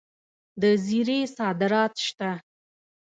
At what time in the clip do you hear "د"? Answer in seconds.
0.61-0.63